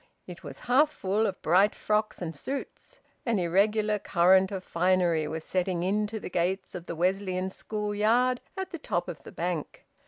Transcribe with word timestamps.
It 0.25 0.43
was 0.43 0.61
half 0.61 0.89
full 0.89 1.27
of 1.27 1.43
bright 1.43 1.75
frocks 1.75 2.23
and 2.23 2.35
suits. 2.35 2.97
An 3.23 3.37
irregular 3.37 3.99
current 3.99 4.51
of 4.51 4.63
finery 4.63 5.27
was 5.27 5.43
setting 5.43 5.83
in 5.83 6.07
to 6.07 6.19
the 6.19 6.27
gates 6.27 6.73
of 6.73 6.87
the 6.87 6.95
Wesleyan 6.95 7.51
School 7.51 7.93
yard 7.93 8.41
at 8.57 8.71
the 8.71 8.79
top 8.79 9.07
of 9.07 9.21
the 9.21 9.31
Bank. 9.31 9.85